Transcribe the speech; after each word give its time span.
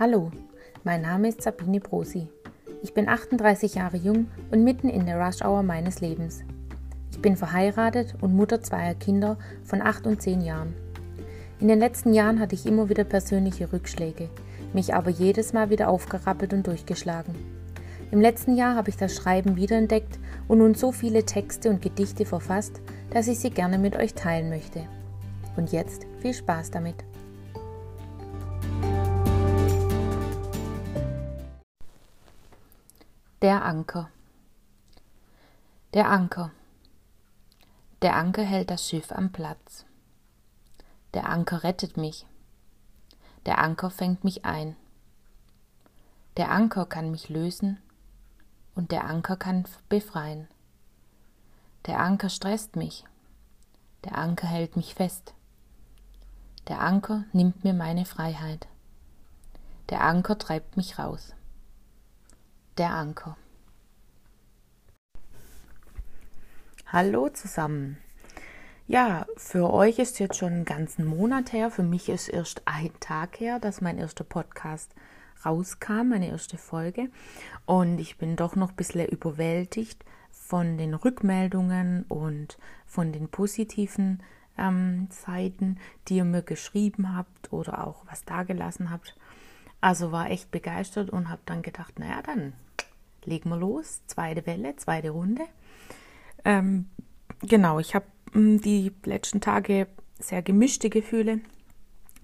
Hallo, 0.00 0.30
mein 0.84 1.02
Name 1.02 1.26
ist 1.26 1.42
Sabine 1.42 1.80
Brosi. 1.80 2.28
Ich 2.84 2.94
bin 2.94 3.08
38 3.08 3.74
Jahre 3.74 3.96
jung 3.96 4.28
und 4.52 4.62
mitten 4.62 4.88
in 4.88 5.06
der 5.06 5.18
Rush 5.18 5.42
Hour 5.42 5.64
meines 5.64 6.00
Lebens. 6.00 6.44
Ich 7.10 7.20
bin 7.20 7.36
verheiratet 7.36 8.14
und 8.20 8.32
Mutter 8.32 8.60
zweier 8.60 8.94
Kinder 8.94 9.38
von 9.64 9.82
8 9.82 10.06
und 10.06 10.22
10 10.22 10.40
Jahren. 10.42 10.72
In 11.58 11.66
den 11.66 11.80
letzten 11.80 12.14
Jahren 12.14 12.38
hatte 12.38 12.54
ich 12.54 12.64
immer 12.64 12.88
wieder 12.88 13.02
persönliche 13.02 13.72
Rückschläge, 13.72 14.28
mich 14.72 14.94
aber 14.94 15.10
jedes 15.10 15.52
Mal 15.52 15.68
wieder 15.68 15.88
aufgerappelt 15.88 16.52
und 16.52 16.68
durchgeschlagen. 16.68 17.34
Im 18.12 18.20
letzten 18.20 18.54
Jahr 18.54 18.76
habe 18.76 18.90
ich 18.90 18.96
das 18.96 19.16
Schreiben 19.16 19.56
wiederentdeckt 19.56 20.20
und 20.46 20.58
nun 20.58 20.76
so 20.76 20.92
viele 20.92 21.24
Texte 21.24 21.70
und 21.70 21.82
Gedichte 21.82 22.24
verfasst, 22.24 22.82
dass 23.10 23.26
ich 23.26 23.40
sie 23.40 23.50
gerne 23.50 23.78
mit 23.78 23.96
euch 23.96 24.14
teilen 24.14 24.48
möchte. 24.48 24.86
Und 25.56 25.72
jetzt 25.72 26.06
viel 26.20 26.34
Spaß 26.34 26.70
damit. 26.70 27.07
Der 33.40 33.64
Anker. 33.64 34.10
Der 35.94 36.10
Anker. 36.10 36.50
Der 38.02 38.16
Anker 38.16 38.42
hält 38.42 38.68
das 38.68 38.88
Schiff 38.88 39.12
am 39.12 39.30
Platz. 39.30 39.86
Der 41.14 41.28
Anker 41.28 41.62
rettet 41.62 41.96
mich. 41.96 42.26
Der 43.46 43.58
Anker 43.58 43.90
fängt 43.90 44.24
mich 44.24 44.44
ein. 44.44 44.74
Der 46.36 46.50
Anker 46.50 46.84
kann 46.84 47.12
mich 47.12 47.28
lösen 47.28 47.78
und 48.74 48.90
der 48.90 49.04
Anker 49.04 49.36
kann 49.36 49.68
befreien. 49.88 50.48
Der 51.86 52.00
Anker 52.00 52.30
stresst 52.30 52.74
mich. 52.74 53.04
Der 54.02 54.18
Anker 54.18 54.48
hält 54.48 54.74
mich 54.74 54.96
fest. 54.96 55.32
Der 56.66 56.80
Anker 56.80 57.22
nimmt 57.32 57.62
mir 57.62 57.72
meine 57.72 58.04
Freiheit. 58.04 58.66
Der 59.90 60.00
Anker 60.00 60.38
treibt 60.38 60.76
mich 60.76 60.98
raus 60.98 61.36
der 62.78 62.90
Anker. 62.90 63.36
Hallo 66.86 67.28
zusammen. 67.28 67.98
Ja, 68.86 69.26
für 69.36 69.70
euch 69.70 69.98
ist 69.98 70.18
jetzt 70.20 70.36
schon 70.36 70.52
einen 70.52 70.64
ganzen 70.64 71.04
Monat 71.04 71.52
her. 71.52 71.70
Für 71.70 71.82
mich 71.82 72.08
ist 72.08 72.28
erst 72.28 72.62
ein 72.64 72.90
Tag 73.00 73.40
her, 73.40 73.58
dass 73.58 73.80
mein 73.80 73.98
erster 73.98 74.24
Podcast 74.24 74.94
rauskam, 75.44 76.08
meine 76.08 76.28
erste 76.28 76.56
Folge. 76.56 77.10
Und 77.66 77.98
ich 77.98 78.16
bin 78.16 78.36
doch 78.36 78.56
noch 78.56 78.70
ein 78.70 78.76
bisschen 78.76 79.06
überwältigt 79.06 80.04
von 80.30 80.78
den 80.78 80.94
Rückmeldungen 80.94 82.04
und 82.08 82.56
von 82.86 83.12
den 83.12 83.28
positiven 83.28 84.22
ähm, 84.56 85.08
Seiten, 85.10 85.78
die 86.06 86.16
ihr 86.16 86.24
mir 86.24 86.42
geschrieben 86.42 87.14
habt 87.14 87.52
oder 87.52 87.86
auch 87.86 88.06
was 88.06 88.24
dagelassen 88.24 88.90
habt. 88.90 89.14
Also 89.80 90.10
war 90.10 90.30
echt 90.30 90.50
begeistert 90.50 91.10
und 91.10 91.28
habe 91.28 91.42
dann 91.44 91.62
gedacht, 91.62 91.98
naja, 91.98 92.22
dann 92.22 92.54
legen 93.24 93.50
wir 93.50 93.56
los. 93.56 94.02
Zweite 94.06 94.46
Welle, 94.46 94.76
zweite 94.76 95.10
Runde. 95.10 95.42
Ähm, 96.44 96.86
genau, 97.40 97.78
ich 97.78 97.94
habe 97.94 98.06
hm, 98.32 98.60
die 98.60 98.92
letzten 99.04 99.40
Tage 99.40 99.86
sehr 100.18 100.42
gemischte 100.42 100.90
Gefühle. 100.90 101.40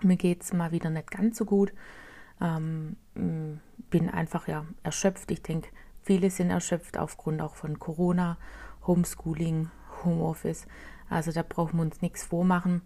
Mir 0.02 0.16
geht 0.16 0.42
es 0.42 0.52
mal 0.52 0.72
wieder 0.72 0.90
nicht 0.90 1.10
ganz 1.10 1.38
so 1.38 1.44
gut. 1.44 1.72
Ähm, 2.40 2.96
hm, 3.14 3.60
bin 3.90 4.10
einfach 4.10 4.48
ja 4.48 4.66
erschöpft. 4.82 5.30
Ich 5.30 5.42
denke, 5.42 5.68
viele 6.02 6.30
sind 6.30 6.50
erschöpft 6.50 6.98
aufgrund 6.98 7.40
auch 7.40 7.54
von 7.54 7.78
Corona, 7.78 8.38
Homeschooling, 8.86 9.70
Homeoffice. 10.04 10.66
Also 11.08 11.32
da 11.32 11.42
brauchen 11.42 11.78
wir 11.78 11.82
uns 11.82 12.02
nichts 12.02 12.24
vormachen. 12.24 12.82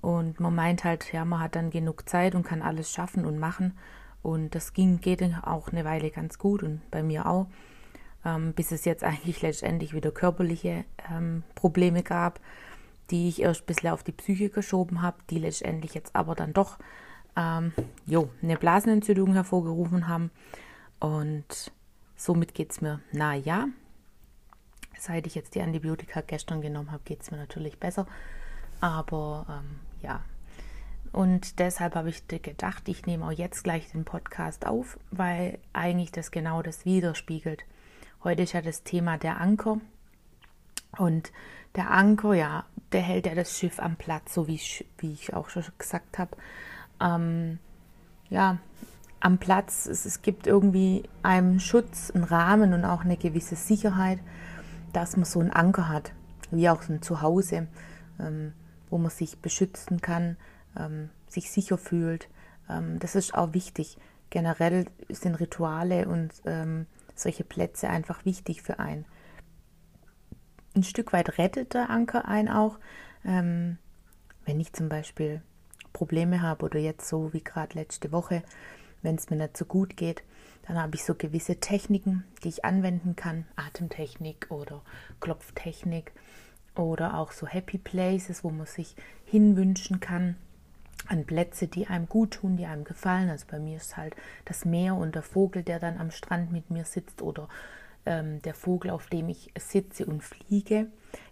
Und 0.00 0.40
man 0.40 0.54
meint 0.54 0.84
halt, 0.84 1.12
ja, 1.12 1.24
man 1.24 1.40
hat 1.40 1.56
dann 1.56 1.70
genug 1.70 2.08
Zeit 2.08 2.34
und 2.34 2.44
kann 2.44 2.62
alles 2.62 2.92
schaffen 2.92 3.24
und 3.24 3.38
machen. 3.38 3.76
Und 4.22 4.54
das 4.54 4.72
ging, 4.72 5.00
geht 5.00 5.22
auch 5.42 5.68
eine 5.68 5.84
Weile 5.84 6.10
ganz 6.10 6.38
gut 6.38 6.62
und 6.62 6.80
bei 6.90 7.02
mir 7.02 7.26
auch, 7.26 7.46
ähm, 8.24 8.52
bis 8.52 8.72
es 8.72 8.84
jetzt 8.84 9.04
eigentlich 9.04 9.42
letztendlich 9.42 9.94
wieder 9.94 10.10
körperliche 10.10 10.84
ähm, 11.10 11.44
Probleme 11.54 12.02
gab, 12.02 12.40
die 13.10 13.28
ich 13.28 13.42
erst 13.42 13.62
ein 13.62 13.66
bisschen 13.66 13.90
auf 13.90 14.02
die 14.02 14.12
Psyche 14.12 14.50
geschoben 14.50 15.02
habe, 15.02 15.18
die 15.30 15.38
letztendlich 15.38 15.94
jetzt 15.94 16.14
aber 16.14 16.34
dann 16.34 16.52
doch 16.52 16.78
ähm, 17.36 17.72
jo, 18.06 18.30
eine 18.42 18.56
Blasenentzündung 18.56 19.34
hervorgerufen 19.34 20.08
haben. 20.08 20.30
Und 21.00 21.72
somit 22.16 22.54
geht 22.54 22.72
es 22.72 22.80
mir, 22.80 23.00
naja, 23.12 23.68
seit 24.98 25.26
ich 25.26 25.34
jetzt 25.34 25.54
die 25.54 25.62
Antibiotika 25.62 26.20
gestern 26.20 26.60
genommen 26.60 26.90
habe, 26.90 27.02
geht 27.04 27.22
es 27.22 27.30
mir 27.30 27.36
natürlich 27.36 27.78
besser. 27.78 28.06
Aber 28.80 29.46
ähm, 29.48 29.78
ja, 30.02 30.22
und 31.12 31.58
deshalb 31.58 31.94
habe 31.94 32.10
ich 32.10 32.26
gedacht, 32.28 32.88
ich 32.88 33.06
nehme 33.06 33.26
auch 33.26 33.32
jetzt 33.32 33.64
gleich 33.64 33.90
den 33.90 34.04
Podcast 34.04 34.66
auf, 34.66 34.98
weil 35.10 35.58
eigentlich 35.72 36.12
das 36.12 36.30
genau 36.30 36.62
das 36.62 36.84
widerspiegelt. 36.84 37.64
Heute 38.24 38.42
ist 38.42 38.52
ja 38.52 38.62
das 38.62 38.82
Thema 38.82 39.16
der 39.18 39.40
Anker. 39.40 39.80
Und 40.96 41.32
der 41.76 41.90
Anker, 41.90 42.34
ja, 42.34 42.64
der 42.92 43.02
hält 43.02 43.26
ja 43.26 43.34
das 43.34 43.56
Schiff 43.56 43.78
am 43.78 43.96
Platz, 43.96 44.34
so 44.34 44.48
wie 44.48 44.56
ich, 44.56 44.84
wie 44.98 45.12
ich 45.12 45.34
auch 45.34 45.48
schon 45.48 45.64
gesagt 45.78 46.18
habe. 46.18 46.36
Ähm, 47.00 47.58
ja, 48.30 48.58
am 49.20 49.38
Platz, 49.38 49.86
es, 49.86 50.04
es 50.04 50.22
gibt 50.22 50.46
irgendwie 50.46 51.04
einen 51.22 51.60
Schutz, 51.60 52.10
einen 52.10 52.24
Rahmen 52.24 52.72
und 52.72 52.84
auch 52.84 53.02
eine 53.04 53.16
gewisse 53.16 53.56
Sicherheit, 53.56 54.18
dass 54.92 55.16
man 55.16 55.24
so 55.24 55.40
einen 55.40 55.50
Anker 55.50 55.88
hat, 55.88 56.12
wie 56.50 56.68
auch 56.68 56.82
so 56.82 56.92
ein 56.92 57.02
Zuhause, 57.02 57.66
ähm, 58.20 58.52
wo 58.90 58.98
man 58.98 59.10
sich 59.10 59.38
beschützen 59.38 60.00
kann, 60.00 60.36
ähm, 60.76 61.10
sich 61.28 61.50
sicher 61.50 61.78
fühlt. 61.78 62.28
Ähm, 62.68 62.98
das 62.98 63.14
ist 63.14 63.34
auch 63.34 63.54
wichtig. 63.54 63.98
Generell 64.30 64.86
sind 65.08 65.36
Rituale 65.36 66.08
und 66.08 66.32
ähm, 66.44 66.86
solche 67.14 67.44
Plätze 67.44 67.88
einfach 67.88 68.24
wichtig 68.24 68.62
für 68.62 68.78
einen. 68.78 69.04
Ein 70.74 70.82
Stück 70.82 71.12
weit 71.12 71.38
rettet 71.38 71.74
der 71.74 71.90
Anker 71.90 72.28
einen 72.28 72.48
auch, 72.48 72.78
ähm, 73.24 73.78
wenn 74.44 74.60
ich 74.60 74.72
zum 74.72 74.88
Beispiel 74.88 75.42
Probleme 75.92 76.42
habe 76.42 76.64
oder 76.64 76.78
jetzt 76.78 77.08
so 77.08 77.32
wie 77.32 77.42
gerade 77.42 77.74
letzte 77.74 78.12
Woche, 78.12 78.42
wenn 79.02 79.16
es 79.16 79.30
mir 79.30 79.36
nicht 79.36 79.56
so 79.56 79.64
gut 79.64 79.96
geht, 79.96 80.22
dann 80.66 80.80
habe 80.80 80.94
ich 80.94 81.04
so 81.04 81.14
gewisse 81.14 81.56
Techniken, 81.56 82.24
die 82.44 82.48
ich 82.48 82.64
anwenden 82.64 83.16
kann, 83.16 83.46
Atemtechnik 83.56 84.46
oder 84.50 84.82
Klopftechnik 85.20 86.12
oder 86.74 87.14
auch 87.14 87.32
so 87.32 87.46
Happy 87.46 87.78
Places, 87.78 88.44
wo 88.44 88.50
man 88.50 88.66
sich 88.66 88.94
hinwünschen 89.24 90.00
kann 90.00 90.36
an 91.06 91.24
Plätze, 91.24 91.68
die 91.68 91.86
einem 91.86 92.08
gut 92.08 92.32
tun, 92.32 92.56
die 92.56 92.66
einem 92.66 92.84
gefallen. 92.84 93.30
Also 93.30 93.46
bei 93.50 93.58
mir 93.58 93.76
ist 93.76 93.96
halt 93.96 94.14
das 94.44 94.64
Meer 94.64 94.94
und 94.94 95.14
der 95.14 95.22
Vogel, 95.22 95.62
der 95.62 95.78
dann 95.78 95.98
am 95.98 96.10
Strand 96.10 96.52
mit 96.52 96.70
mir 96.70 96.84
sitzt 96.84 97.22
oder 97.22 97.48
ähm, 98.06 98.42
der 98.42 98.54
Vogel, 98.54 98.90
auf 98.90 99.06
dem 99.06 99.28
ich 99.28 99.52
sitze 99.58 100.06
und 100.06 100.22
fliege. 100.22 100.86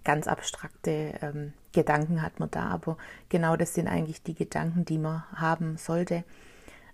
Ganz 0.05 0.28
abstrakte 0.28 1.15
ähm, 1.21 1.53
Gedanken 1.72 2.22
hat 2.22 2.41
man 2.41 2.50
da, 2.50 2.69
aber 2.69 2.97
genau 3.28 3.56
das 3.56 3.75
sind 3.75 3.88
eigentlich 3.88 4.22
die 4.22 4.34
Gedanken, 4.34 4.84
die 4.84 4.99
man 4.99 5.25
haben 5.32 5.76
sollte, 5.76 6.25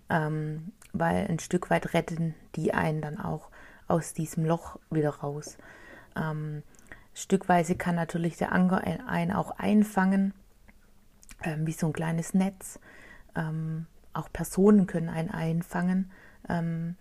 ähm, 0.09 0.73
weil 0.91 1.27
ein 1.27 1.39
Stück 1.39 1.69
weit 1.69 1.93
retten 1.93 2.35
die 2.55 2.73
einen 2.73 3.01
dann 3.01 3.19
auch 3.19 3.49
aus 3.87 4.13
diesem 4.13 4.45
Loch 4.45 4.79
wieder 4.89 5.09
raus. 5.09 5.57
Ähm, 6.15 6.63
stückweise 7.13 7.75
kann 7.75 7.95
natürlich 7.95 8.37
der 8.37 8.51
Anker 8.51 8.83
einen 9.07 9.31
auch 9.31 9.51
einfangen 9.51 10.33
ähm, 11.43 11.67
wie 11.67 11.71
so 11.71 11.87
ein 11.87 11.93
kleines 11.93 12.33
Netz. 12.33 12.79
Ähm, 13.35 13.85
auch 14.13 14.31
Personen 14.31 14.87
können 14.87 15.09
einen 15.09 15.31
einfangen, 15.31 16.11
ähm, 16.47 16.95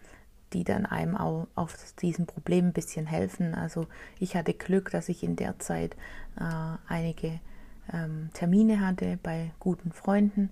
die 0.53 0.65
dann 0.65 0.87
einem 0.87 1.17
auch 1.17 1.49
auf 1.55 1.77
diesem 2.01 2.27
Problem 2.27 2.69
ein 2.69 2.73
bisschen 2.73 3.07
helfen. 3.07 3.55
Also 3.55 3.87
ich 4.19 4.37
hatte 4.37 4.55
Glück, 4.55 4.91
dass 4.91 5.09
ich 5.09 5.23
in 5.23 5.37
der 5.37 5.59
Zeit 5.59 5.95
äh, 6.39 6.77
einige 6.89 7.41
ähm, 7.93 8.31
Termine 8.33 8.81
hatte 8.81 9.19
bei 9.23 9.53
guten 9.59 9.93
Freunden 9.93 10.51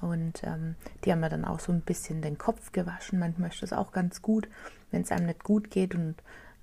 und 0.00 0.42
ähm, 0.42 0.74
die 1.04 1.12
haben 1.12 1.20
mir 1.20 1.28
dann 1.28 1.44
auch 1.44 1.60
so 1.60 1.72
ein 1.72 1.82
bisschen 1.82 2.22
den 2.22 2.38
Kopf 2.38 2.72
gewaschen. 2.72 3.18
Manchmal 3.18 3.50
ist 3.50 3.62
das 3.62 3.72
auch 3.72 3.92
ganz 3.92 4.22
gut, 4.22 4.48
wenn 4.90 5.02
es 5.02 5.12
einem 5.12 5.26
nicht 5.26 5.44
gut 5.44 5.70
geht 5.70 5.94
und 5.94 6.16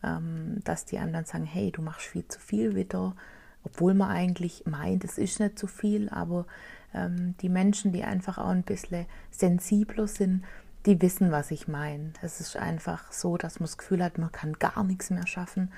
ähm, 0.04 0.60
dass 0.64 0.86
die 0.86 1.00
anderen 1.00 1.26
sagen, 1.26 1.46
hey, 1.46 1.72
du 1.72 1.82
machst 1.82 2.08
viel 2.08 2.28
zu 2.28 2.40
viel 2.40 2.76
wieder 2.76 3.16
obwohl 3.64 3.94
man 3.94 4.10
eigentlich 4.10 4.66
meint, 4.66 5.04
es 5.04 5.18
ist 5.18 5.40
nicht 5.40 5.60
zu 5.60 5.68
viel, 5.68 6.10
aber 6.10 6.46
ähm, 6.94 7.36
die 7.42 7.50
Menschen, 7.50 7.92
die 7.92 8.04
einfach 8.04 8.38
auch 8.38 8.50
ein 8.50 8.64
bisschen 8.64 9.06
sensibler 9.32 10.08
sind, 10.08 10.44
die 10.86 11.02
wissen, 11.02 11.32
was 11.32 11.52
ich 11.52 11.68
meine. 11.68 12.14
Es 12.22 12.40
ist 12.40 12.56
einfach 12.56 13.12
so, 13.12 13.38
dass 13.38 13.60
man 13.60 13.66
das 13.66 13.78
Gefühl 13.78 14.04
hat, 14.04 14.18
man 14.18 14.32
kann 14.32 14.54
gar 14.54 14.84
nichts 14.84 15.10
mehr 15.10 15.28
schaffen, 15.28 15.72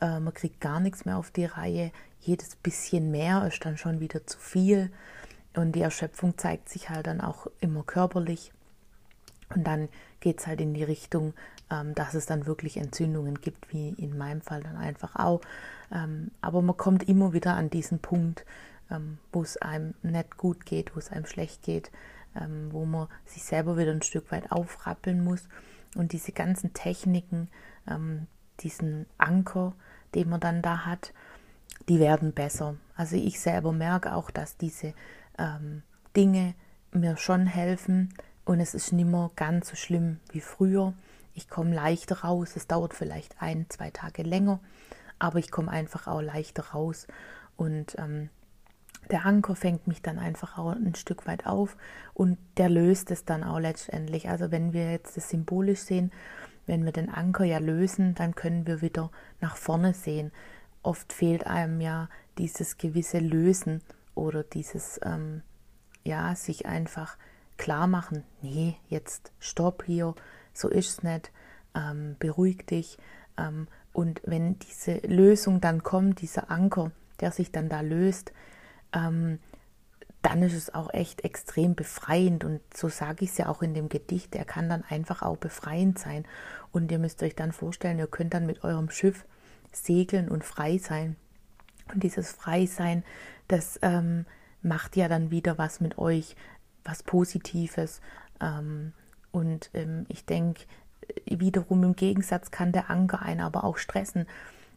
äh, 0.00 0.20
man 0.20 0.32
kriegt 0.34 0.60
gar 0.60 0.80
nichts 0.80 1.04
mehr 1.04 1.18
auf 1.18 1.30
die 1.30 1.44
Reihe. 1.44 1.90
Jedes 2.20 2.56
bisschen 2.56 3.10
mehr 3.10 3.46
ist 3.46 3.64
dann 3.64 3.76
schon 3.76 4.00
wieder 4.00 4.26
zu 4.26 4.38
viel. 4.38 4.90
Und 5.56 5.72
die 5.72 5.82
Erschöpfung 5.82 6.38
zeigt 6.38 6.68
sich 6.68 6.90
halt 6.90 7.06
dann 7.06 7.20
auch 7.20 7.46
immer 7.60 7.82
körperlich. 7.82 8.52
Und 9.54 9.66
dann 9.66 9.88
geht 10.20 10.40
es 10.40 10.46
halt 10.46 10.60
in 10.60 10.74
die 10.74 10.84
Richtung, 10.84 11.34
ähm, 11.70 11.94
dass 11.94 12.14
es 12.14 12.26
dann 12.26 12.46
wirklich 12.46 12.76
Entzündungen 12.76 13.40
gibt, 13.40 13.72
wie 13.72 13.90
in 13.90 14.16
meinem 14.16 14.40
Fall 14.40 14.62
dann 14.62 14.76
einfach 14.76 15.16
auch. 15.16 15.40
Ähm, 15.94 16.32
aber 16.40 16.60
man 16.60 16.76
kommt 16.76 17.08
immer 17.08 17.32
wieder 17.32 17.54
an 17.54 17.70
diesen 17.70 18.00
Punkt, 18.00 18.44
ähm, 18.90 19.18
wo 19.32 19.42
es 19.42 19.56
einem 19.56 19.94
nicht 20.02 20.36
gut 20.36 20.66
geht, 20.66 20.94
wo 20.94 20.98
es 20.98 21.10
einem 21.10 21.24
schlecht 21.24 21.62
geht, 21.62 21.90
ähm, 22.36 22.68
wo 22.72 22.84
man 22.84 23.08
sich 23.24 23.44
selber 23.44 23.78
wieder 23.78 23.92
ein 23.92 24.02
Stück 24.02 24.30
weit 24.32 24.52
aufrappeln 24.52 25.22
muss. 25.24 25.48
Und 25.94 26.12
diese 26.12 26.32
ganzen 26.32 26.74
Techniken, 26.74 27.48
diesen 28.58 29.06
Anker, 29.16 29.74
den 30.16 30.28
man 30.28 30.40
dann 30.40 30.60
da 30.60 30.86
hat, 30.86 31.12
die 31.88 32.00
werden 32.00 32.32
besser. 32.32 32.74
Also 32.96 33.14
ich 33.14 33.38
selber 33.38 33.70
merke 33.70 34.12
auch, 34.12 34.32
dass 34.32 34.56
diese 34.56 34.92
Dinge 36.16 36.54
mir 36.90 37.16
schon 37.16 37.46
helfen 37.46 38.12
und 38.44 38.58
es 38.58 38.74
ist 38.74 38.92
nicht 38.92 39.06
mehr 39.06 39.30
ganz 39.36 39.68
so 39.68 39.76
schlimm 39.76 40.18
wie 40.32 40.40
früher. 40.40 40.94
Ich 41.34 41.48
komme 41.48 41.74
leichter 41.74 42.22
raus. 42.22 42.56
Es 42.56 42.66
dauert 42.66 42.92
vielleicht 42.92 43.40
ein, 43.40 43.66
zwei 43.68 43.90
Tage 43.90 44.24
länger, 44.24 44.58
aber 45.18 45.38
ich 45.38 45.50
komme 45.50 45.70
einfach 45.70 46.06
auch 46.06 46.20
leichter 46.20 46.70
raus 46.70 47.06
und 47.56 47.96
ähm, 47.98 48.30
der 49.10 49.26
Anker 49.26 49.54
fängt 49.54 49.86
mich 49.86 50.02
dann 50.02 50.18
einfach 50.18 50.56
auch 50.58 50.72
ein 50.72 50.94
Stück 50.94 51.26
weit 51.26 51.46
auf 51.46 51.76
und 52.14 52.38
der 52.56 52.68
löst 52.68 53.10
es 53.10 53.24
dann 53.24 53.44
auch 53.44 53.58
letztendlich. 53.58 54.28
Also 54.28 54.50
wenn 54.50 54.72
wir 54.72 54.90
jetzt 54.90 55.16
das 55.16 55.28
symbolisch 55.28 55.80
sehen, 55.80 56.10
wenn 56.66 56.84
wir 56.84 56.92
den 56.92 57.10
Anker 57.10 57.44
ja 57.44 57.58
lösen, 57.58 58.14
dann 58.14 58.34
können 58.34 58.66
wir 58.66 58.80
wieder 58.80 59.10
nach 59.40 59.56
vorne 59.56 59.92
sehen. 59.92 60.32
Oft 60.82 61.12
fehlt 61.12 61.46
einem 61.46 61.80
ja 61.80 62.08
dieses 62.38 62.78
gewisse 62.78 63.18
Lösen 63.18 63.82
oder 64.14 64.42
dieses, 64.42 64.98
ähm, 65.04 65.42
ja, 66.02 66.34
sich 66.34 66.66
einfach 66.66 67.18
klar 67.56 67.86
machen, 67.86 68.24
nee, 68.42 68.76
jetzt 68.88 69.32
stopp 69.38 69.84
hier, 69.84 70.14
so 70.52 70.68
ist 70.68 70.88
es 70.88 71.02
nicht, 71.02 71.30
ähm, 71.74 72.16
beruhig 72.18 72.66
dich. 72.66 72.98
Ähm, 73.36 73.68
und 73.94 74.20
wenn 74.24 74.58
diese 74.58 74.96
Lösung 75.06 75.60
dann 75.60 75.84
kommt, 75.84 76.20
dieser 76.20 76.50
Anker, 76.50 76.90
der 77.20 77.30
sich 77.30 77.52
dann 77.52 77.68
da 77.68 77.80
löst, 77.80 78.32
ähm, 78.92 79.38
dann 80.20 80.42
ist 80.42 80.54
es 80.54 80.74
auch 80.74 80.92
echt 80.92 81.24
extrem 81.24 81.76
befreiend. 81.76 82.42
Und 82.42 82.60
so 82.74 82.88
sage 82.88 83.24
ich 83.24 83.30
es 83.30 83.38
ja 83.38 83.48
auch 83.48 83.62
in 83.62 83.72
dem 83.72 83.88
Gedicht, 83.88 84.34
er 84.34 84.44
kann 84.44 84.68
dann 84.68 84.82
einfach 84.82 85.22
auch 85.22 85.36
befreiend 85.36 86.00
sein. 86.00 86.24
Und 86.72 86.90
ihr 86.90 86.98
müsst 86.98 87.22
euch 87.22 87.36
dann 87.36 87.52
vorstellen, 87.52 88.00
ihr 88.00 88.08
könnt 88.08 88.34
dann 88.34 88.46
mit 88.46 88.64
eurem 88.64 88.90
Schiff 88.90 89.26
segeln 89.70 90.28
und 90.28 90.44
frei 90.44 90.78
sein. 90.78 91.14
Und 91.92 92.02
dieses 92.02 92.32
Freisein, 92.32 93.04
das 93.46 93.78
ähm, 93.80 94.26
macht 94.60 94.96
ja 94.96 95.06
dann 95.06 95.30
wieder 95.30 95.56
was 95.56 95.80
mit 95.80 95.98
euch, 95.98 96.34
was 96.82 97.04
Positives. 97.04 98.00
Ähm, 98.40 98.92
und 99.30 99.70
ähm, 99.72 100.04
ich 100.08 100.24
denke, 100.24 100.64
wiederum 101.26 101.82
im 101.82 101.96
Gegensatz 101.96 102.50
kann 102.50 102.72
der 102.72 102.90
Anker 102.90 103.22
einen 103.22 103.40
aber 103.40 103.64
auch 103.64 103.78
stressen, 103.78 104.26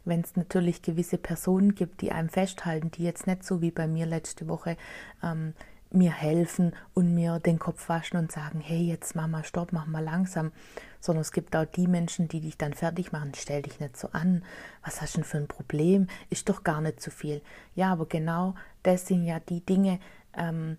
wenn 0.06 0.22
es 0.22 0.36
natürlich 0.36 0.82
gewisse 0.82 1.18
Personen 1.18 1.76
gibt, 1.76 2.02
die 2.02 2.12
einem 2.12 2.30
festhalten, 2.30 2.92
die 2.92 3.04
jetzt 3.04 3.28
nicht 3.28 3.44
so 3.44 3.62
wie 3.62 3.72
bei 3.72 3.88
mir 3.88 4.06
letzte 4.06 4.48
Woche 4.48 4.78
ähm, 5.22 5.54
mir 5.92 6.12
helfen 6.12 6.74
und 6.94 7.14
mir 7.14 7.40
den 7.40 7.60
Kopf 7.60 7.88
waschen 7.90 8.18
und 8.18 8.32
sagen, 8.32 8.60
hey, 8.60 8.82
jetzt 8.82 9.16
mach 9.16 9.28
mal 9.28 9.44
Stopp, 9.44 9.72
mach 9.72 9.86
mal 9.86 10.04
langsam, 10.04 10.52
sondern 11.00 11.22
es 11.22 11.32
gibt 11.32 11.56
auch 11.56 11.66
die 11.66 11.88
Menschen, 11.88 12.28
die 12.28 12.42
dich 12.42 12.58
dann 12.58 12.74
fertig 12.74 13.12
machen, 13.12 13.32
stell 13.36 13.62
dich 13.62 13.80
nicht 13.80 13.98
so 13.98 14.10
an, 14.12 14.44
was 14.84 15.02
hast 15.02 15.16
du 15.16 15.20
denn 15.20 15.26
für 15.26 15.38
ein 15.38 15.48
Problem, 15.48 16.08
ist 16.30 16.50
doch 16.50 16.64
gar 16.64 16.82
nicht 16.82 17.02
zu 17.02 17.10
so 17.10 17.16
viel. 17.16 17.42
Ja, 17.76 17.92
aber 17.94 18.06
genau 18.06 18.56
das 18.84 19.08
sind 19.08 19.26
ja 19.26 19.40
die 19.40 19.62
Dinge, 19.62 20.00
ähm, 20.36 20.78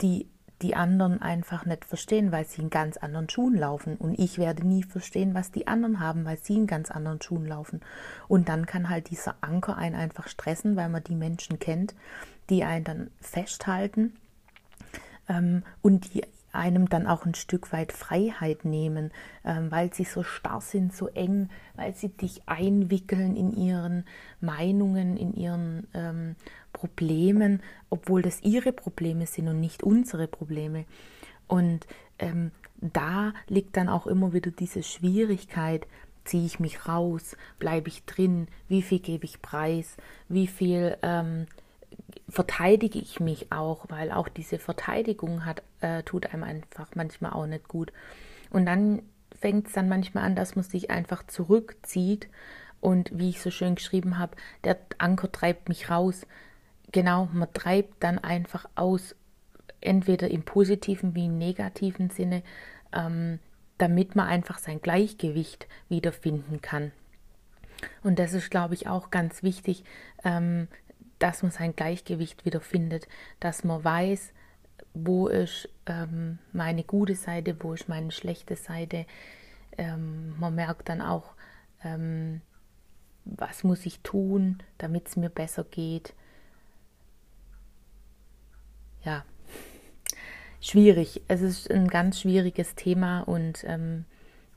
die 0.00 0.26
die 0.64 0.74
anderen 0.74 1.20
einfach 1.20 1.66
nicht 1.66 1.84
verstehen, 1.84 2.32
weil 2.32 2.46
sie 2.46 2.62
in 2.62 2.70
ganz 2.70 2.96
anderen 2.96 3.28
Schuhen 3.28 3.54
laufen. 3.54 3.96
Und 3.96 4.18
ich 4.18 4.38
werde 4.38 4.66
nie 4.66 4.82
verstehen, 4.82 5.34
was 5.34 5.50
die 5.50 5.66
anderen 5.66 6.00
haben, 6.00 6.24
weil 6.24 6.38
sie 6.38 6.54
in 6.54 6.66
ganz 6.66 6.90
anderen 6.90 7.20
Schuhen 7.20 7.44
laufen. 7.44 7.82
Und 8.28 8.48
dann 8.48 8.64
kann 8.64 8.88
halt 8.88 9.10
dieser 9.10 9.34
Anker 9.42 9.76
einen 9.76 9.94
einfach 9.94 10.26
stressen, 10.26 10.74
weil 10.74 10.88
man 10.88 11.04
die 11.04 11.16
Menschen 11.16 11.58
kennt, 11.58 11.94
die 12.48 12.64
einen 12.64 12.84
dann 12.84 13.10
festhalten 13.20 14.14
ähm, 15.28 15.64
und 15.82 16.14
die 16.14 16.22
einem 16.52 16.88
dann 16.88 17.06
auch 17.06 17.26
ein 17.26 17.34
Stück 17.34 17.70
weit 17.72 17.92
Freiheit 17.92 18.64
nehmen, 18.64 19.10
ähm, 19.44 19.70
weil 19.70 19.92
sie 19.92 20.04
so 20.04 20.22
starr 20.22 20.62
sind, 20.62 20.94
so 20.94 21.08
eng, 21.08 21.50
weil 21.74 21.94
sie 21.94 22.08
dich 22.08 22.42
einwickeln 22.46 23.36
in 23.36 23.52
ihren 23.52 24.04
Meinungen, 24.40 25.18
in 25.18 25.34
ihren 25.34 25.88
ähm, 25.92 26.36
Problemen, 26.84 27.62
obwohl 27.88 28.22
das 28.22 28.42
ihre 28.42 28.72
Probleme 28.72 29.26
sind 29.26 29.48
und 29.48 29.60
nicht 29.60 29.82
unsere 29.82 30.28
Probleme. 30.28 30.84
Und 31.46 31.86
ähm, 32.18 32.50
da 32.76 33.32
liegt 33.48 33.76
dann 33.76 33.88
auch 33.88 34.06
immer 34.06 34.32
wieder 34.32 34.50
diese 34.50 34.82
Schwierigkeit, 34.82 35.86
ziehe 36.24 36.44
ich 36.44 36.60
mich 36.60 36.86
raus, 36.86 37.36
bleibe 37.58 37.88
ich 37.88 38.04
drin, 38.04 38.48
wie 38.68 38.82
viel 38.82 38.98
gebe 38.98 39.24
ich 39.24 39.40
preis, 39.42 39.96
wie 40.28 40.46
viel 40.46 40.96
ähm, 41.02 41.46
verteidige 42.28 42.98
ich 42.98 43.20
mich 43.20 43.52
auch, 43.52 43.86
weil 43.88 44.10
auch 44.10 44.28
diese 44.28 44.58
Verteidigung 44.58 45.44
hat, 45.44 45.62
äh, 45.80 46.02
tut 46.02 46.32
einem 46.32 46.42
einfach 46.42 46.88
manchmal 46.94 47.32
auch 47.32 47.46
nicht 47.46 47.68
gut. 47.68 47.92
Und 48.50 48.66
dann 48.66 49.02
fängt 49.38 49.68
es 49.68 49.72
dann 49.72 49.88
manchmal 49.88 50.24
an, 50.24 50.36
dass 50.36 50.56
man 50.56 50.64
sich 50.64 50.90
einfach 50.90 51.26
zurückzieht 51.26 52.28
und 52.84 53.10
wie 53.18 53.30
ich 53.30 53.40
so 53.40 53.50
schön 53.50 53.76
geschrieben 53.76 54.18
habe, 54.18 54.36
der 54.64 54.78
Anker 54.98 55.32
treibt 55.32 55.70
mich 55.70 55.90
raus. 55.90 56.26
Genau, 56.92 57.28
man 57.32 57.52
treibt 57.52 58.02
dann 58.02 58.18
einfach 58.18 58.66
aus, 58.74 59.16
entweder 59.80 60.30
im 60.30 60.42
positiven 60.44 61.14
wie 61.14 61.26
im 61.26 61.38
negativen 61.38 62.10
Sinne, 62.10 62.42
ähm, 62.92 63.38
damit 63.78 64.16
man 64.16 64.28
einfach 64.28 64.58
sein 64.58 64.80
Gleichgewicht 64.80 65.66
wiederfinden 65.88 66.62
kann. 66.62 66.92
Und 68.02 68.18
das 68.18 68.32
ist, 68.32 68.50
glaube 68.50 68.74
ich, 68.74 68.88
auch 68.88 69.10
ganz 69.10 69.42
wichtig, 69.42 69.84
ähm, 70.24 70.68
dass 71.18 71.42
man 71.42 71.52
sein 71.52 71.76
Gleichgewicht 71.76 72.44
wieder 72.44 72.60
findet, 72.60 73.08
dass 73.40 73.64
man 73.64 73.84
weiß, 73.84 74.32
wo 74.94 75.26
ist 75.26 75.68
ähm, 75.86 76.38
meine 76.52 76.84
gute 76.84 77.14
Seite, 77.14 77.56
wo 77.60 77.72
ist 77.74 77.88
meine 77.88 78.12
schlechte 78.12 78.56
Seite. 78.56 79.06
Ähm, 79.76 80.38
man 80.38 80.54
merkt 80.54 80.88
dann 80.88 81.00
auch, 81.00 81.34
ähm, 81.82 82.40
was 83.24 83.64
muss 83.64 83.86
ich 83.86 84.00
tun, 84.00 84.62
damit 84.78 85.08
es 85.08 85.16
mir 85.16 85.30
besser 85.30 85.64
geht. 85.64 86.14
Ja, 89.04 89.24
schwierig. 90.60 91.22
Es 91.28 91.42
ist 91.42 91.70
ein 91.70 91.88
ganz 91.88 92.20
schwieriges 92.20 92.74
Thema 92.74 93.20
und 93.20 93.64
ähm, 93.64 94.06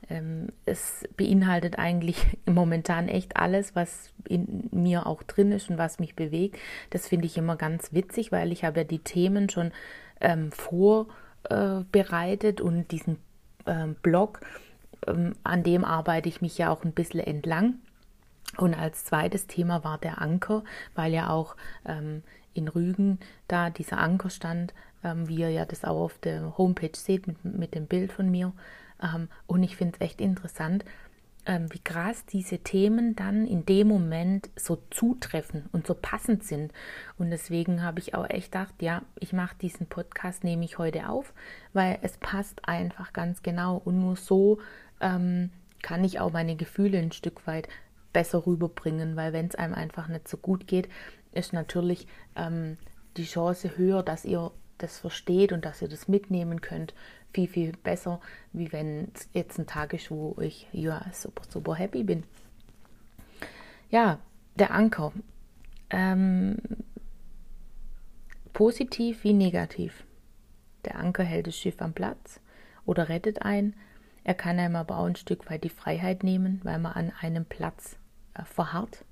ähm, 0.08 0.48
es 0.64 1.04
beinhaltet 1.16 1.78
eigentlich 1.78 2.16
momentan 2.46 3.08
echt 3.08 3.36
alles, 3.36 3.76
was 3.76 4.10
in 4.26 4.68
mir 4.72 5.06
auch 5.06 5.22
drin 5.22 5.52
ist 5.52 5.68
und 5.68 5.78
was 5.78 5.98
mich 5.98 6.16
bewegt. 6.16 6.58
Das 6.90 7.08
finde 7.08 7.26
ich 7.26 7.36
immer 7.36 7.56
ganz 7.56 7.92
witzig, 7.92 8.32
weil 8.32 8.52
ich 8.52 8.64
habe 8.64 8.80
ja 8.80 8.84
die 8.84 9.00
Themen 9.00 9.50
schon 9.50 9.72
ähm, 10.20 10.50
vorbereitet 10.52 12.60
und 12.60 12.90
diesen 12.90 13.18
ähm, 13.66 13.96
Blog, 14.02 14.40
ähm, 15.06 15.34
an 15.44 15.62
dem 15.62 15.84
arbeite 15.84 16.28
ich 16.28 16.40
mich 16.40 16.56
ja 16.56 16.70
auch 16.70 16.84
ein 16.84 16.92
bisschen 16.92 17.20
entlang. 17.20 17.74
Und 18.56 18.74
als 18.74 19.04
zweites 19.04 19.46
Thema 19.46 19.84
war 19.84 19.98
der 19.98 20.22
Anker, 20.22 20.64
weil 20.94 21.12
ja 21.12 21.28
auch 21.28 21.54
ähm, 21.84 22.22
in 22.58 22.68
Rügen 22.68 23.18
da 23.46 23.70
dieser 23.70 23.98
Anker 23.98 24.30
stand, 24.30 24.74
ähm, 25.02 25.28
wie 25.28 25.36
ihr 25.36 25.50
ja 25.50 25.64
das 25.64 25.84
auch 25.84 26.00
auf 26.04 26.18
der 26.18 26.58
Homepage 26.58 26.96
seht 26.96 27.26
mit, 27.26 27.44
mit 27.44 27.74
dem 27.74 27.86
Bild 27.86 28.12
von 28.12 28.30
mir. 28.30 28.52
Ähm, 29.02 29.28
und 29.46 29.62
ich 29.62 29.76
finde 29.76 29.94
es 29.94 30.00
echt 30.04 30.20
interessant, 30.20 30.84
ähm, 31.46 31.72
wie 31.72 31.78
krass 31.78 32.26
diese 32.26 32.58
Themen 32.58 33.16
dann 33.16 33.46
in 33.46 33.64
dem 33.64 33.88
Moment 33.88 34.50
so 34.54 34.82
zutreffen 34.90 35.64
und 35.72 35.86
so 35.86 35.94
passend 35.94 36.44
sind. 36.44 36.72
Und 37.16 37.30
deswegen 37.30 37.82
habe 37.82 38.00
ich 38.00 38.14
auch 38.14 38.28
echt 38.28 38.52
gedacht, 38.52 38.74
ja, 38.80 39.02
ich 39.18 39.32
mache 39.32 39.56
diesen 39.56 39.86
Podcast, 39.86 40.44
nehme 40.44 40.64
ich 40.64 40.78
heute 40.78 41.08
auf, 41.08 41.32
weil 41.72 41.98
es 42.02 42.18
passt 42.18 42.68
einfach 42.68 43.12
ganz 43.14 43.42
genau. 43.42 43.80
Und 43.82 43.98
nur 43.98 44.16
so 44.16 44.58
ähm, 45.00 45.50
kann 45.82 46.04
ich 46.04 46.20
auch 46.20 46.32
meine 46.32 46.54
Gefühle 46.54 46.98
ein 46.98 47.12
Stück 47.12 47.46
weit 47.46 47.68
besser 48.12 48.46
rüberbringen, 48.46 49.16
weil 49.16 49.32
wenn 49.32 49.46
es 49.46 49.54
einem 49.54 49.74
einfach 49.74 50.08
nicht 50.08 50.28
so 50.28 50.36
gut 50.36 50.66
geht, 50.66 50.88
ist 51.32 51.52
natürlich 51.52 52.06
ähm, 52.36 52.76
die 53.16 53.24
Chance 53.24 53.76
höher, 53.76 54.02
dass 54.02 54.24
ihr 54.24 54.50
das 54.78 54.98
versteht 54.98 55.52
und 55.52 55.64
dass 55.64 55.82
ihr 55.82 55.88
das 55.88 56.08
mitnehmen 56.08 56.60
könnt, 56.60 56.94
viel, 57.32 57.48
viel 57.48 57.72
besser, 57.72 58.20
wie 58.52 58.72
wenn 58.72 59.10
es 59.14 59.28
jetzt 59.32 59.58
ein 59.58 59.66
Tag 59.66 59.92
ist, 59.92 60.10
wo 60.10 60.36
ich 60.40 60.66
ja 60.72 61.04
super, 61.12 61.42
super 61.48 61.74
happy 61.74 62.04
bin. 62.04 62.24
Ja, 63.90 64.18
der 64.56 64.72
Anker. 64.72 65.12
Ähm, 65.90 66.56
positiv 68.52 69.24
wie 69.24 69.32
negativ. 69.32 70.04
Der 70.84 70.96
Anker 70.96 71.24
hält 71.24 71.46
das 71.46 71.56
Schiff 71.56 71.80
am 71.80 71.92
Platz 71.92 72.40
oder 72.84 73.08
rettet 73.08 73.42
ein. 73.42 73.74
Er 74.24 74.34
kann 74.34 74.58
einem 74.58 74.76
aber 74.76 74.98
auch 74.98 75.06
ein 75.06 75.16
Stück 75.16 75.50
weit 75.50 75.64
die 75.64 75.70
Freiheit 75.70 76.22
nehmen, 76.22 76.60
weil 76.62 76.78
man 76.78 76.92
an 76.92 77.12
einem 77.20 77.44
Platz 77.44 77.96
äh, 78.34 78.44
verharrt. 78.44 79.04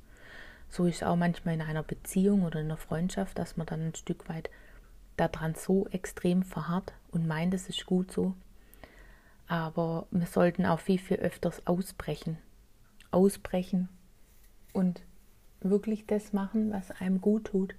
So 0.68 0.86
ist 0.86 0.96
es 0.96 1.02
auch 1.02 1.16
manchmal 1.16 1.54
in 1.54 1.62
einer 1.62 1.82
Beziehung 1.82 2.42
oder 2.42 2.60
in 2.60 2.66
einer 2.66 2.76
Freundschaft, 2.76 3.38
dass 3.38 3.56
man 3.56 3.66
dann 3.66 3.88
ein 3.88 3.94
Stück 3.94 4.28
weit 4.28 4.50
daran 5.16 5.54
so 5.54 5.86
extrem 5.88 6.42
verharrt 6.42 6.92
und 7.10 7.26
meint, 7.26 7.54
es 7.54 7.68
ist 7.68 7.86
gut 7.86 8.12
so. 8.12 8.34
Aber 9.46 10.06
wir 10.10 10.26
sollten 10.26 10.66
auch 10.66 10.80
viel, 10.80 10.98
viel 10.98 11.18
öfters 11.18 11.66
ausbrechen. 11.66 12.38
Ausbrechen 13.10 13.88
und 14.72 15.02
wirklich 15.60 16.06
das 16.06 16.32
machen, 16.32 16.72
was 16.72 16.90
einem 16.90 17.20
gut 17.20 17.46
tut. 17.46 17.74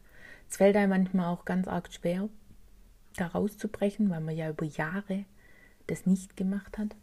Es 0.49 0.57
fällt 0.57 0.75
einem 0.75 0.89
manchmal 0.89 1.27
auch 1.27 1.45
ganz 1.45 1.67
arg 1.67 1.91
schwer. 1.91 2.29
da 3.17 3.27
rauszubrechen, 3.27 4.09
weil 4.09 4.21
man 4.21 4.35
ja 4.35 4.49
über 4.49 4.65
Jahre 4.65 5.25
das 5.87 6.05
nicht 6.05 6.37
gemacht 6.37 6.77
hat. 6.77 6.95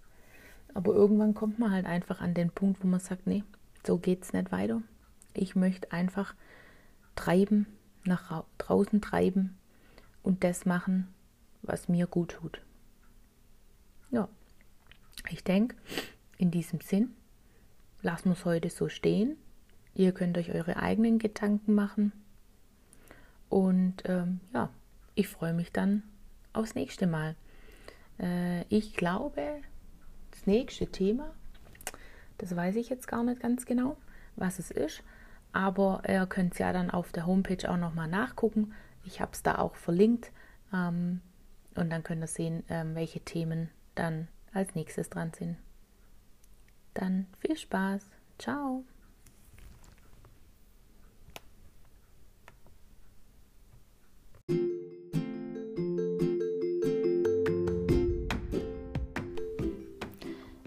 Aber 0.73 0.93
irgendwann 0.93 1.35
kommt 1.35 1.59
man 1.59 1.71
halt 1.71 1.87
einfach 1.87 2.21
an 2.21 2.35
den 2.35 2.51
Punkt, 2.51 2.83
wo 2.83 2.89
man 2.89 3.01
sagt, 3.01 3.27
nee, 3.27 3.45
so 3.87 3.99
geht 3.99 4.23
es 4.23 4.33
nicht 4.33 4.51
weiter. 4.51 4.83
Ich 5.35 5.57
möchte 5.57 5.93
einfach 5.93 6.35
treiben, 7.15 7.67
nach 8.05 8.45
draußen 8.59 9.01
treiben 9.01 9.57
und 10.23 10.45
das 10.45 10.65
machen, 10.65 11.09
was 11.63 11.89
mir 11.89 12.07
gut 12.07 12.33
tut. 12.33 12.61
Ja, 14.11 14.29
ich 15.31 15.43
denke, 15.45 15.77
in 16.39 16.51
diesem 16.51 16.81
Sinn 16.81 17.15
lassen 18.03 18.31
wir 18.31 18.35
es 18.35 18.45
heute 18.45 18.71
so 18.71 18.89
stehen. 18.89 19.37
Ihr 19.95 20.13
könnt 20.13 20.37
euch 20.39 20.53
eure 20.53 20.77
eigenen 20.77 21.19
Gedanken 21.19 21.75
machen. 21.75 22.13
Und 23.49 24.03
ähm, 24.07 24.41
ja, 24.53 24.71
ich 25.15 25.29
freue 25.29 25.55
mich 25.55 25.73
dann 25.73 26.03
aufs 26.53 26.75
nächste 26.75 27.07
Mal. 27.07 27.37
Äh, 28.19 28.65
ich 28.69 28.95
glaube, 28.95 29.43
das 30.31 30.47
nächste 30.47 30.87
Thema, 30.87 31.33
das 32.39 32.55
weiß 32.55 32.77
ich 32.77 32.89
jetzt 32.89 33.07
gar 33.07 33.23
nicht 33.23 33.41
ganz 33.41 33.67
genau, 33.67 33.97
was 34.37 34.59
es 34.59 34.71
ist. 34.71 35.03
Aber 35.55 36.03
ihr 36.09 36.27
könnt 36.27 36.55
es 36.55 36.59
ja 36.59 36.73
dann 36.73 36.91
auf 36.91 37.13
der 37.13 37.27
Homepage 37.27 37.71
auch 37.71 37.77
nochmal 37.77 38.09
nachgucken. 38.09 38.75
Ich 39.05 39.21
habe 39.21 39.31
es 39.33 39.45
da 39.45 39.59
auch 39.59 39.77
verlinkt. 39.77 40.33
Ähm, 40.73 41.21
und 41.77 41.91
dann 41.91 42.03
könnt 42.03 42.25
ihr 42.25 42.27
sehen, 42.27 42.65
ähm, 42.69 42.97
welche 42.97 43.21
Themen 43.21 43.71
dann 43.95 44.27
als 44.53 44.75
nächstes 44.75 45.11
dran 45.11 45.33
sind. 45.33 45.57
Dann 46.93 47.27
viel 47.39 47.57
Spaß. 47.57 48.05
Ciao. 48.37 48.85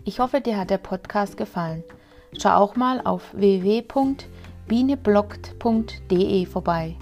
Ich 0.06 0.22
hoffe, 0.22 0.40
dir 0.40 0.58
hat 0.58 0.70
der 0.70 0.78
Podcast 0.78 1.36
gefallen. 1.36 1.84
Schau 2.38 2.56
auch 2.56 2.78
mal 2.78 3.02
auf 3.02 3.34
www.bienebloggt.de 4.68 6.46
vorbei. 6.46 6.96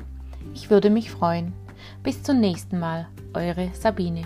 Ich 0.53 0.69
würde 0.69 0.89
mich 0.89 1.12
freuen. 1.12 1.53
Bis 2.03 2.24
zum 2.24 2.39
nächsten 2.39 2.79
Mal, 2.79 3.07
eure 3.34 3.69
Sabine. 3.74 4.24